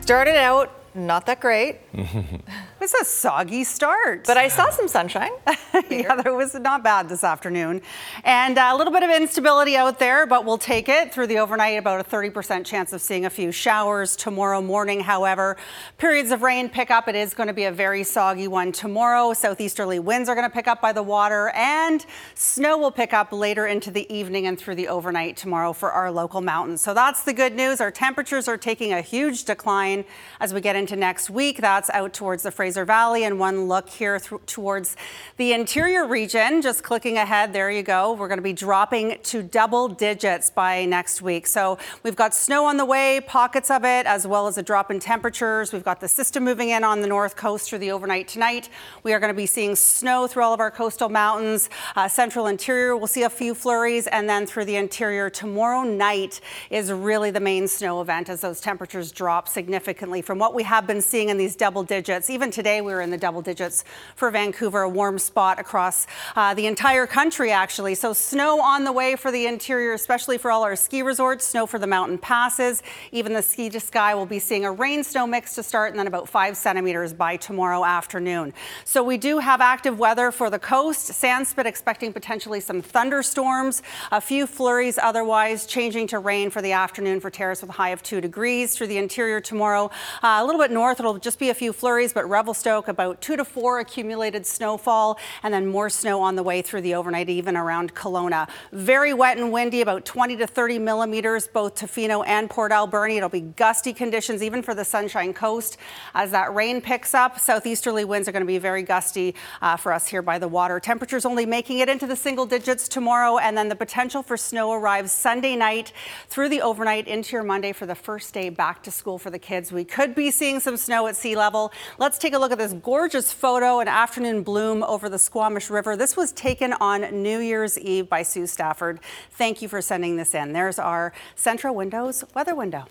[0.00, 1.78] Started out not that great.
[2.80, 4.24] it was a soggy start.
[4.26, 5.32] But I saw some sunshine.
[5.90, 7.82] yeah, there was not bad this afternoon.
[8.24, 11.76] And a little bit of instability out there, but we'll take it through the overnight.
[11.76, 15.00] About a 30% chance of seeing a few showers tomorrow morning.
[15.00, 15.58] However,
[15.98, 17.06] periods of rain pick up.
[17.06, 19.34] It is going to be a very soggy one tomorrow.
[19.34, 23.30] Southeasterly winds are going to pick up by the water, and snow will pick up
[23.30, 26.80] later into the evening and through the overnight tomorrow for our local mountains.
[26.80, 27.78] So that's the good news.
[27.82, 30.06] Our temperatures are taking a huge decline
[30.40, 31.58] as we get into next week.
[31.58, 34.96] That's out towards the Fraser Valley and one look here th- towards
[35.36, 36.62] the interior region.
[36.62, 38.12] Just clicking ahead, there you go.
[38.12, 41.46] We're going to be dropping to double digits by next week.
[41.46, 44.90] So we've got snow on the way, pockets of it, as well as a drop
[44.90, 45.72] in temperatures.
[45.72, 48.68] We've got the system moving in on the north coast through the overnight tonight.
[49.02, 51.70] We are going to be seeing snow through all of our coastal mountains.
[51.96, 56.40] Uh, central interior, we'll see a few flurries, and then through the interior tomorrow night
[56.70, 60.86] is really the main snow event as those temperatures drop significantly from what we have
[60.86, 62.30] been seeing in these double digits.
[62.30, 66.66] Even we were in the double digits for Vancouver, a warm spot across uh, the
[66.66, 67.94] entire country, actually.
[67.94, 71.66] So, snow on the way for the interior, especially for all our ski resorts, snow
[71.66, 72.82] for the mountain passes.
[73.12, 75.98] Even the ski to sky will be seeing a rain snow mix to start and
[75.98, 78.52] then about five centimeters by tomorrow afternoon.
[78.84, 81.10] So, we do have active weather for the coast.
[81.10, 87.20] Sandspit expecting potentially some thunderstorms, a few flurries otherwise, changing to rain for the afternoon
[87.20, 88.74] for Terrace with a high of two degrees.
[88.74, 89.90] Through the interior tomorrow,
[90.22, 93.36] uh, a little bit north, it'll just be a few flurries, but Revelstoke about two
[93.36, 97.56] to four accumulated snowfall, and then more snow on the way through the overnight, even
[97.56, 98.48] around Kelowna.
[98.72, 103.18] Very wet and windy, about 20 to 30 millimeters, both Tofino and Port Alberni.
[103.18, 105.76] It'll be gusty conditions, even for the Sunshine Coast,
[106.12, 107.38] as that rain picks up.
[107.38, 110.80] Southeasterly winds are going to be very gusty uh, for us here by the water.
[110.80, 114.72] Temperatures only making it into the single digits tomorrow, and then the potential for snow
[114.72, 115.92] arrives Sunday night
[116.26, 119.38] through the overnight into your Monday for the first day back to school for the
[119.38, 119.70] kids.
[119.70, 121.70] We could be seeing some snow at sea level.
[121.96, 125.96] Let's take a look at this gorgeous photo, an afternoon bloom over the Squamish River.
[125.96, 129.00] This was taken on New Year's Eve by Sue Stafford.
[129.32, 130.52] Thank you for sending this in.
[130.52, 132.86] There's our Centra Windows weather window.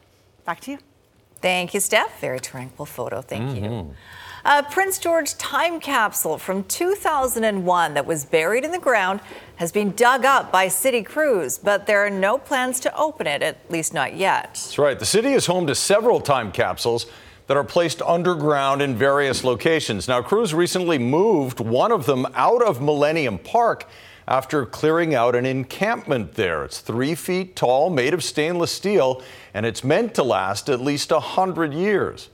[0.45, 0.77] Back to you.
[1.41, 2.21] Thank you, Steph.
[2.21, 3.21] Very tranquil photo.
[3.21, 3.63] Thank mm-hmm.
[3.63, 3.95] you.
[4.45, 9.19] A Prince George time capsule from 2001 that was buried in the ground
[9.57, 13.43] has been dug up by City Crews, but there are no plans to open it,
[13.43, 14.51] at least not yet.
[14.53, 14.97] That's right.
[14.97, 17.07] The city is home to several time capsules
[17.49, 20.07] that are placed underground in various locations.
[20.07, 23.87] Now, Crews recently moved one of them out of Millennium Park
[24.27, 26.63] after clearing out an encampment there.
[26.63, 31.09] It's three feet tall, made of stainless steel, and it's meant to last at least
[31.09, 32.29] 100 years.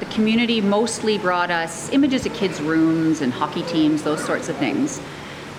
[0.00, 4.56] The community mostly brought us images of kids' rooms and hockey teams, those sorts of
[4.56, 5.00] things.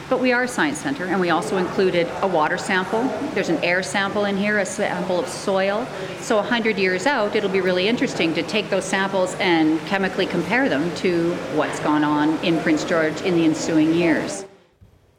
[0.09, 3.03] But we are a science center, and we also included a water sample.
[3.33, 5.87] There's an air sample in here, a sample of soil.
[6.19, 10.67] So 100 years out, it'll be really interesting to take those samples and chemically compare
[10.67, 14.45] them to what's gone on in Prince George in the ensuing years.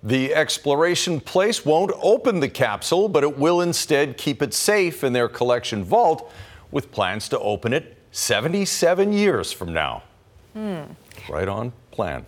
[0.03, 5.15] The exploration place won't open the capsule, but it will instead keep it safe in
[5.15, 6.31] their collection vault
[6.71, 10.03] with plans to open it 77 years from now.
[10.53, 10.83] Hmm.
[11.29, 12.27] Right on plan.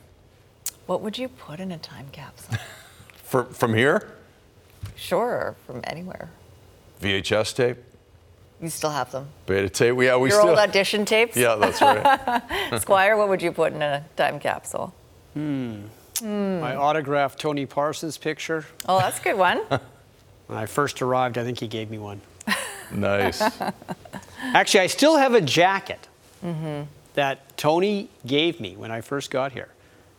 [0.86, 2.56] What would you put in a time capsule?
[3.24, 4.08] For, from here?
[4.94, 6.30] Sure, from anywhere.
[7.00, 7.78] VHS tape?
[8.62, 9.28] You still have them.
[9.46, 9.96] Beta tape?
[10.00, 10.50] Yeah, we Your still.
[10.50, 11.36] old audition tapes?
[11.36, 12.80] Yeah, that's right.
[12.80, 14.94] Squire, what would you put in a time capsule?
[15.34, 15.86] Hmm.
[16.14, 16.60] Mm.
[16.60, 18.64] My autographed Tony Parsons picture.
[18.88, 19.58] Oh, that's a good one.
[20.46, 22.20] when I first arrived, I think he gave me one.
[22.92, 23.42] nice.
[24.40, 26.08] Actually, I still have a jacket
[26.42, 26.84] mm-hmm.
[27.14, 29.68] that Tony gave me when I first got here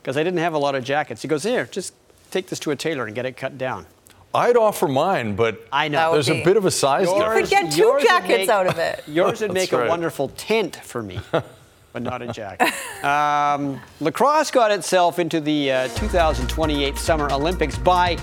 [0.07, 1.21] because I didn't have a lot of jackets.
[1.21, 1.93] He goes, Here, just
[2.31, 3.85] take this to a tailor and get it cut down.
[4.33, 7.51] I'd offer mine, but I know there's be, a bit of a size you difference.
[7.51, 9.03] You could get two jackets make, out of it.
[9.07, 9.85] Yours would make right.
[9.85, 12.73] a wonderful tent for me, but not a jacket.
[13.03, 18.17] Um, lacrosse got itself into the uh, 2028 Summer Olympics by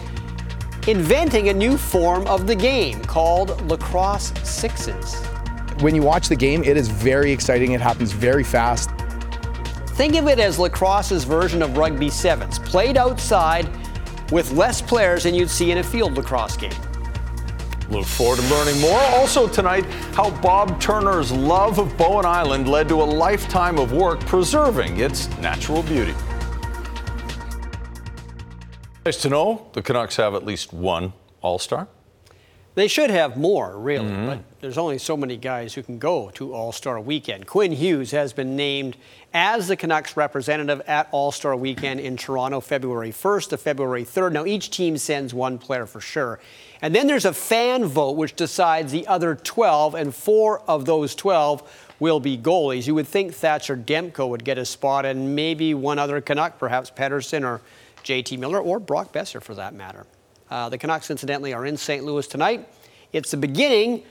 [0.88, 5.16] inventing a new form of the game called lacrosse sixes.
[5.80, 7.72] When you watch the game, it is very exciting.
[7.72, 8.88] It happens very fast.
[9.94, 13.68] Think of it as lacrosse's version of rugby sevens, played outside
[14.32, 16.72] with less players than you'd see in a field lacrosse game.
[17.90, 18.98] Look forward to learning more.
[18.98, 19.84] Also tonight,
[20.14, 25.28] how Bob Turner's love of Bowen Island led to a lifetime of work preserving its
[25.38, 26.14] natural beauty.
[29.06, 31.86] Nice to know the Canucks have at least one All-Star.
[32.74, 34.26] They should have more, really, mm-hmm.
[34.26, 37.46] but there's only so many guys who can go to All Star Weekend.
[37.46, 38.96] Quinn Hughes has been named
[39.32, 44.32] as the Canucks representative at All Star Weekend in Toronto, February 1st to February 3rd.
[44.32, 46.40] Now, each team sends one player for sure.
[46.82, 51.14] And then there's a fan vote which decides the other 12, and four of those
[51.14, 52.88] 12 will be goalies.
[52.88, 56.90] You would think Thatcher Demko would get a spot, and maybe one other Canuck, perhaps
[56.90, 57.60] Pettersson or
[58.02, 60.06] JT Miller, or Brock Boeser for that matter.
[60.54, 62.04] Uh, the Canucks, incidentally, are in St.
[62.04, 62.68] Louis tonight.
[63.12, 64.04] It's the beginning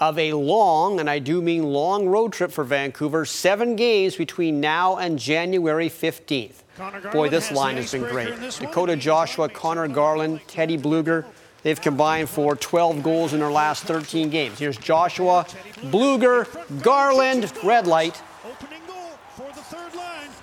[0.00, 3.24] of a long, and I do mean long, road trip for Vancouver.
[3.24, 6.64] Seven games between now and January 15th.
[7.12, 8.34] Boy, this line has been great.
[8.58, 11.24] Dakota Joshua, Conor Garland, Teddy Blueger.
[11.62, 14.58] They've combined for 12 goals in their last 13 games.
[14.58, 16.48] Here's Joshua, Blueger,
[16.82, 18.20] Garland, red light.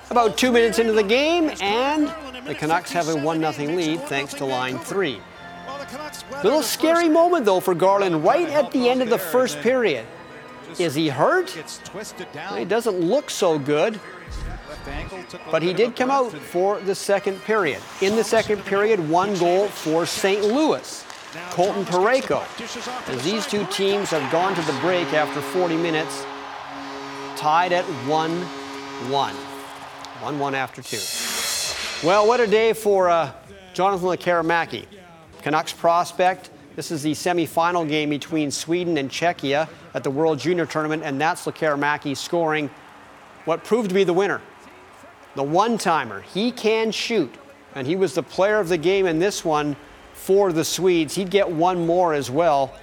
[0.10, 2.08] About two minutes into the game, and
[2.48, 5.20] the Canucks have a 1 0 lead thanks to line three.
[6.44, 10.06] Little scary moment, though, for Garland right at the end of the first period.
[10.80, 11.50] Is he hurt?
[12.56, 14.00] He doesn't look so good.
[15.52, 17.82] But he did come out for the second period.
[18.02, 20.44] In the second period, one goal for St.
[20.44, 21.06] Louis.
[21.52, 22.44] Colton Parayko.
[23.08, 26.26] As these two teams have gone to the break after 40 minutes,
[27.38, 28.32] tied at 1
[29.10, 29.34] 1.
[29.34, 31.00] 1 1 after two.
[32.06, 33.32] Well, what a day for uh,
[33.74, 34.86] Jonathan Lekkerimäki.
[35.42, 36.50] Canucks prospect.
[36.76, 41.20] This is the semifinal game between Sweden and Czechia at the World Junior Tournament, and
[41.20, 42.70] that's Lekkerimäki scoring
[43.46, 44.42] what proved to be the winner.
[45.36, 46.22] The one timer.
[46.22, 47.34] He can shoot,
[47.76, 49.76] and he was the player of the game in this one
[50.14, 51.16] for the Swedes.
[51.16, 52.74] He'd get one more as well.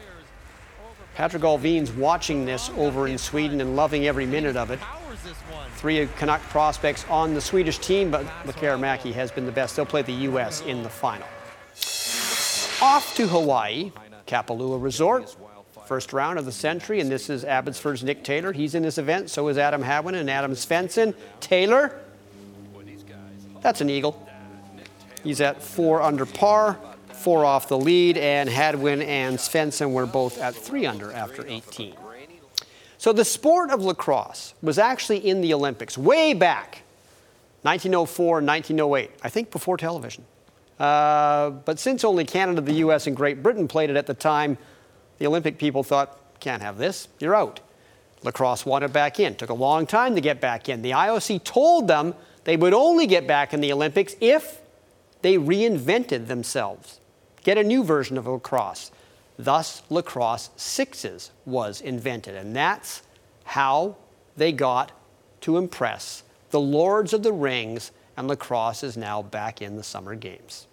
[1.16, 4.78] Patrik Allvin's watching this over in Sweden and loving every minute of it.
[5.76, 9.76] Three Canuck prospects on the Swedish team, but Lekkerimäki has been the best.
[9.76, 10.60] They'll play the U.S.
[10.62, 11.26] in the final.
[12.80, 13.90] Off to Hawaii,
[14.28, 15.34] Kapalua Resort.
[15.86, 18.52] First round of the Sentry, and this is Abbotsford's Nick Taylor.
[18.52, 21.12] He's in this event, so is Adam Hadwin and Adam Svensson.
[21.40, 21.98] Taylor,
[23.62, 24.24] that's an eagle.
[25.24, 26.78] He's at four under par,
[27.14, 31.96] four off the lead, and Hadwin and Svensson were both at three under after 18.
[32.96, 36.82] So the sport of lacrosse was actually in the Olympics way back,
[37.62, 40.24] 1904, 1908, I think before television.
[40.78, 44.56] Uh, but since only Canada, the US, and Great Britain played it at the time,
[45.18, 47.60] the Olympic people thought, can't have this, you're out.
[48.22, 49.34] Lacrosse wanted back in.
[49.34, 50.82] Took a long time to get back in.
[50.82, 52.14] The IOC told them
[52.44, 54.60] they would only get back in the Olympics if
[55.22, 57.00] they reinvented themselves,
[57.42, 58.90] get a new version of lacrosse.
[59.36, 63.02] Thus, lacrosse sixes was invented, and that's
[63.44, 63.96] how
[64.36, 64.92] they got
[65.42, 70.14] to impress the lords of the rings, and lacrosse is now back in the summer
[70.14, 70.67] games.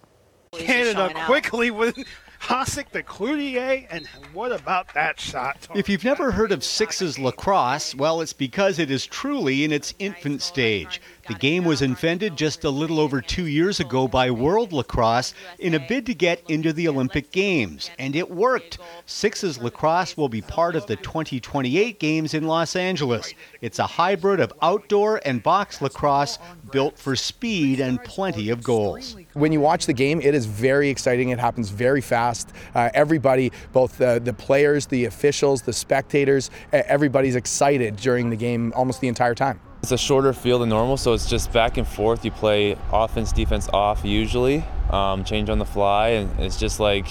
[0.58, 1.98] Canada quickly with
[2.46, 5.66] Hasek the Cloutier, and what about that shot?
[5.74, 9.94] If you've never heard of Sixes lacrosse, well, it's because it is truly in its
[9.98, 11.00] infant stage.
[11.26, 15.74] The game was invented just a little over two years ago by World Lacrosse in
[15.74, 18.78] a bid to get into the Olympic Games, and it worked.
[19.06, 23.34] Sixes lacrosse will be part of the 2028 Games in Los Angeles.
[23.60, 26.38] It's a hybrid of outdoor and box lacrosse
[26.70, 29.16] built for speed and plenty of goals.
[29.32, 31.30] When you watch the game, it is very exciting.
[31.30, 32.35] It happens very fast.
[32.74, 38.72] Uh, everybody, both the, the players, the officials, the spectators, everybody's excited during the game
[38.74, 39.60] almost the entire time.
[39.82, 42.24] It's a shorter field than normal, so it's just back and forth.
[42.24, 47.06] You play offense, defense off usually, um, change on the fly, and it's just like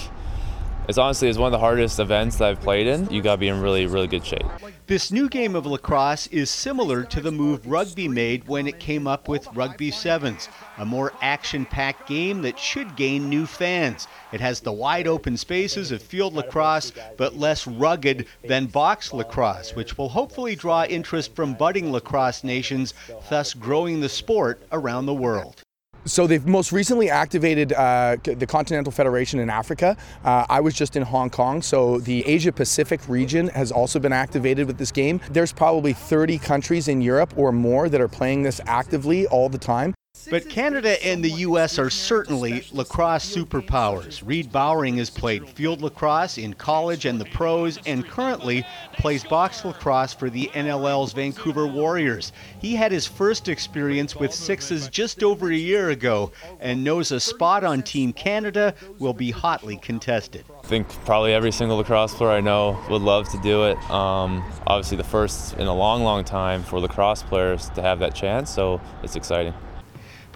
[0.88, 3.08] it's honestly it's one of the hardest events that I've played in.
[3.10, 4.46] You gotta be in really, really good shape.
[4.86, 9.06] This new game of lacrosse is similar to the move rugby made when it came
[9.06, 14.06] up with Rugby Sevens, a more action packed game that should gain new fans.
[14.32, 19.74] It has the wide open spaces of field lacrosse, but less rugged than box lacrosse,
[19.74, 22.94] which will hopefully draw interest from budding lacrosse nations,
[23.28, 25.65] thus growing the sport around the world.
[26.06, 29.96] So they've most recently activated uh, the Continental Federation in Africa.
[30.24, 34.12] Uh, I was just in Hong Kong, so the Asia Pacific region has also been
[34.12, 35.20] activated with this game.
[35.30, 39.58] There's probably 30 countries in Europe or more that are playing this actively all the
[39.58, 39.95] time.
[40.30, 41.78] But Canada and the U.S.
[41.78, 44.22] are certainly lacrosse superpowers.
[44.24, 49.64] Reid Bowering has played field lacrosse in college and the pros, and currently plays box
[49.64, 52.32] lacrosse for the NLL's Vancouver Warriors.
[52.60, 57.20] He had his first experience with sixes just over a year ago and knows a
[57.20, 60.44] spot on Team Canada will be hotly contested.
[60.62, 63.76] I think probably every single lacrosse player I know would love to do it.
[63.90, 68.14] Um, obviously, the first in a long, long time for lacrosse players to have that
[68.14, 69.54] chance, so it's exciting.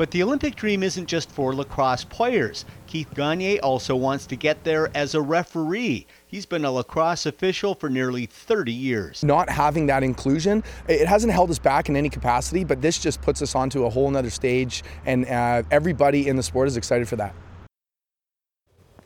[0.00, 2.64] But the Olympic dream isn't just for lacrosse players.
[2.86, 6.06] Keith Gagne also wants to get there as a referee.
[6.26, 9.22] He's been a lacrosse official for nearly 30 years.
[9.22, 13.20] Not having that inclusion, it hasn't held us back in any capacity, but this just
[13.20, 17.06] puts us onto a whole nother stage, and uh, everybody in the sport is excited
[17.06, 17.34] for that.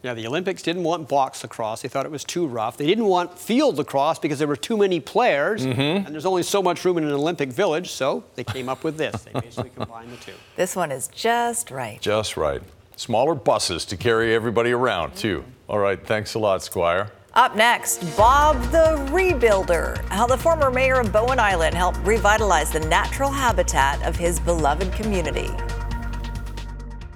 [0.05, 1.81] Yeah, the Olympics didn't want box lacrosse.
[1.81, 2.77] They thought it was too rough.
[2.77, 5.81] They didn't want field lacrosse because there were too many players, Mm-hmm.
[5.81, 8.99] and there's only so much room in an Olympic village, so they came up with
[8.99, 9.23] this.
[9.23, 10.35] They basically combined the two.
[10.57, 11.99] This one is just right.
[12.03, 12.61] Just right.
[12.97, 15.43] Smaller buses to carry everybody around, too.
[15.69, 17.11] All right, thanks a lot, Squire.
[17.33, 20.05] Up next, Bob the Rebuilder.
[20.11, 24.93] How the former mayor of Bowen Island helped revitalize the natural habitat of his beloved
[24.93, 25.49] community.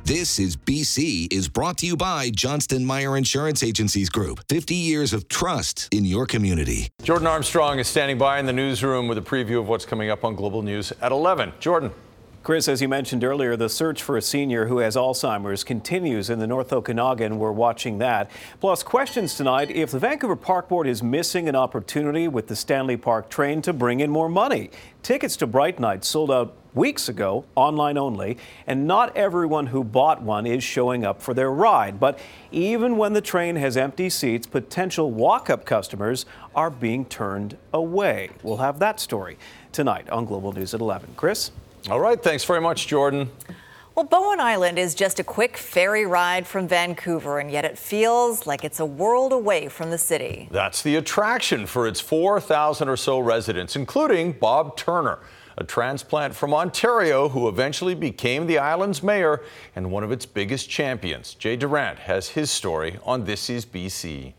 [0.09, 4.41] This is BC is brought to you by Johnston Meier Insurance Agencies Group.
[4.49, 6.89] 50 years of trust in your community.
[7.03, 10.25] Jordan Armstrong is standing by in the newsroom with a preview of what's coming up
[10.25, 11.53] on Global News at 11.
[11.61, 11.91] Jordan.
[12.43, 16.39] Chris, as you mentioned earlier, the search for a senior who has Alzheimer's continues in
[16.39, 17.39] the North Okanagan.
[17.39, 18.31] We're watching that.
[18.61, 22.97] Plus, questions tonight if the Vancouver Park Board is missing an opportunity with the Stanley
[22.97, 24.71] Park train to bring in more money.
[25.03, 30.23] Tickets to Bright Night sold out weeks ago, online only, and not everyone who bought
[30.23, 31.99] one is showing up for their ride.
[31.99, 32.19] But
[32.53, 36.25] even when the train has empty seats, potential walk up customers
[36.55, 38.31] are being turned away.
[38.45, 39.37] We'll have that story
[39.73, 41.15] tonight on Global News at 11.
[41.17, 41.51] Chris?
[41.91, 43.31] All right, thanks very much, Jordan.
[43.97, 48.47] Well, Bowen Island is just a quick ferry ride from Vancouver, and yet it feels
[48.47, 50.49] like it's a world away from the city.
[50.53, 55.19] That's the attraction for its 4,000 or so residents, including Bob Turner,
[55.59, 59.43] a transplant from Ontario who eventually became the island's mayor
[59.75, 61.35] and one of its biggest champions.
[61.35, 64.35] Jay Durant has his story on This Is BC.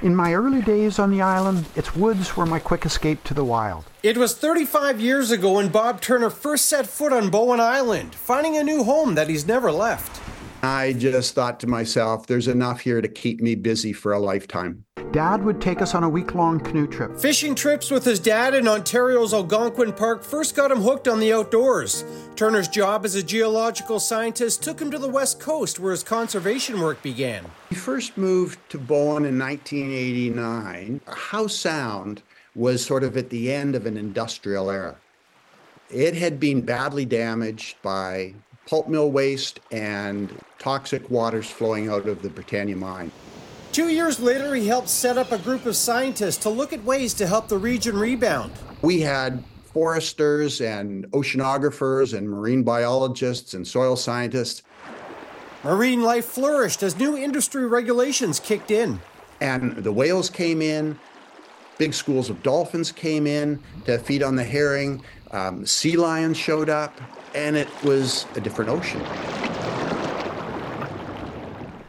[0.00, 3.44] In my early days on the island, its woods were my quick escape to the
[3.44, 3.84] wild.
[4.02, 8.56] It was 35 years ago when Bob Turner first set foot on Bowen Island, finding
[8.56, 10.20] a new home that he's never left.
[10.62, 14.84] I just thought to myself, there's enough here to keep me busy for a lifetime.
[15.12, 17.18] Dad would take us on a week long canoe trip.
[17.18, 21.34] Fishing trips with his dad in Ontario's Algonquin Park first got him hooked on the
[21.34, 22.02] outdoors.
[22.34, 26.80] Turner's job as a geological scientist took him to the west coast where his conservation
[26.80, 27.44] work began.
[27.68, 31.02] He first moved to Bowen in 1989.
[31.06, 32.22] Howe Sound
[32.54, 34.96] was sort of at the end of an industrial era.
[35.90, 38.32] It had been badly damaged by
[38.66, 43.12] pulp mill waste and toxic waters flowing out of the Britannia mine.
[43.72, 47.14] Two years later, he helped set up a group of scientists to look at ways
[47.14, 48.52] to help the region rebound.
[48.82, 49.42] We had
[49.72, 54.62] foresters and oceanographers and marine biologists and soil scientists.
[55.64, 59.00] Marine life flourished as new industry regulations kicked in.
[59.40, 60.98] And the whales came in,
[61.78, 66.68] big schools of dolphins came in to feed on the herring, um, sea lions showed
[66.68, 67.00] up,
[67.34, 69.00] and it was a different ocean.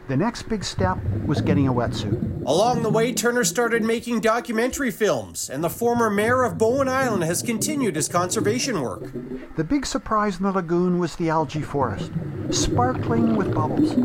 [0.09, 2.45] The next big step was getting a wetsuit.
[2.45, 7.23] Along the way, Turner started making documentary films, and the former mayor of Bowen Island
[7.23, 9.13] has continued his conservation work.
[9.55, 12.11] The big surprise in the lagoon was the algae forest,
[12.49, 13.95] sparkling with bubbles.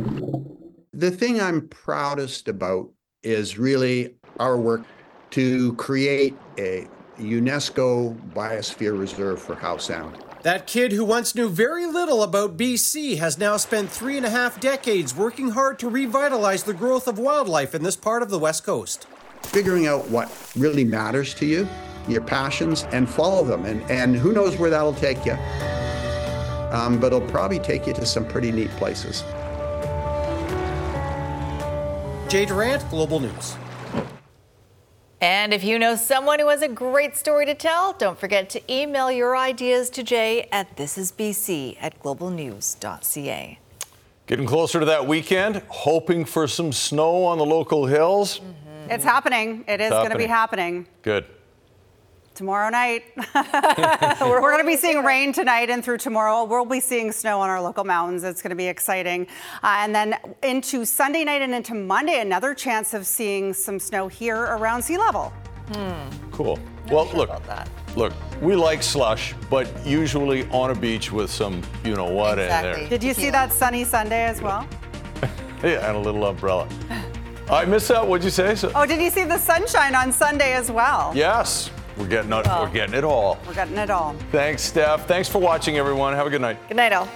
[0.92, 2.90] The thing I'm proudest about
[3.24, 4.82] is really our work
[5.30, 6.86] to create a
[7.18, 10.16] UNESCO Biosphere Reserve for Howe Sound.
[10.43, 14.30] That kid who once knew very little about BC has now spent three and a
[14.30, 18.39] half decades working hard to revitalize the growth of wildlife in this part of the
[18.39, 19.09] West Coast.
[19.43, 21.68] Figuring out what really matters to you,
[22.07, 23.64] your passions, and follow them.
[23.64, 25.32] And, and who knows where that'll take you.
[26.70, 29.24] Um, but it'll probably take you to some pretty neat places.
[32.28, 33.57] Jay Durant, Global News.
[35.21, 38.73] And if you know someone who has a great story to tell, don't forget to
[38.73, 43.59] email your ideas to Jay at thisisbc at globalnews.ca.
[44.27, 48.41] Getting closer to that weekend, hoping for some snow on the local hills.
[48.89, 49.64] It's happening.
[49.66, 51.25] It is going to be happening Good.
[52.39, 53.03] Tomorrow night.
[54.20, 56.45] We're going to be seeing rain tonight and through tomorrow.
[56.45, 58.22] We'll be seeing snow on our local mountains.
[58.22, 59.26] It's going to be exciting.
[59.62, 60.14] Uh, and then
[60.45, 64.97] into Sunday night and into Monday, another chance of seeing some snow here around sea
[64.97, 65.32] level.
[66.30, 66.59] Cool.
[66.91, 67.30] Well, look,
[67.97, 72.49] look, we like slush, but usually on a beach with some, you know what, in
[72.49, 72.89] there.
[72.89, 74.66] Did you see that sunny Sunday as well?
[75.61, 76.68] Yeah, and a little umbrella.
[77.51, 78.07] I missed that.
[78.07, 78.55] What'd you say?
[78.55, 81.11] So, Oh, did you see the sunshine on Sunday as well?
[81.16, 81.68] yes,
[81.99, 82.46] we're getting it.
[82.46, 82.70] We're oh.
[82.72, 83.38] getting it all.
[83.46, 84.14] We're getting it all.
[84.32, 85.07] Thanks, Steph.
[85.07, 86.14] Thanks for watching, everyone.
[86.14, 86.57] Have a good night.
[86.68, 87.09] Good night, all.